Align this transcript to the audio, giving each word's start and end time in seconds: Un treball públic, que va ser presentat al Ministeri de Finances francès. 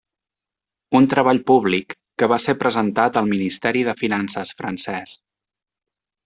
Un 0.99 1.07
treball 1.11 1.41
públic, 1.51 1.93
que 2.21 2.29
va 2.33 2.39
ser 2.45 2.55
presentat 2.63 3.21
al 3.21 3.29
Ministeri 3.35 3.85
de 3.91 3.95
Finances 4.01 4.55
francès. 4.63 5.15